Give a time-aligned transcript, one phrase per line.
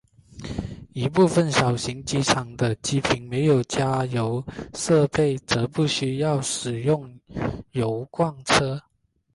[0.93, 4.43] 一部份小型机场的机坪设有加油
[4.73, 7.19] 设备则不需使用
[7.69, 8.81] 油罐车。